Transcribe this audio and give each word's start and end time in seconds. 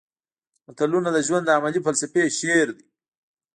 متلونه 0.67 1.09
د 1.13 1.17
ژوند 1.27 1.43
د 1.45 1.49
عملي 1.57 1.79
فلسفې 1.85 2.23
شعر 2.39 2.67
دي 2.77 2.85